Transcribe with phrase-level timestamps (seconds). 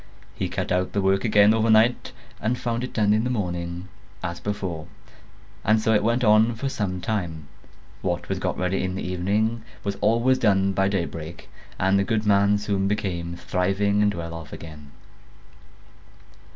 [0.33, 3.87] He cut out the work again overnight and found it done in the morning,
[4.23, 4.87] as before;
[5.63, 7.47] and so it went on for some time:
[8.01, 12.25] what was got ready in the evening was always done by daybreak, and the good
[12.25, 14.89] man soon became thriving and well off again.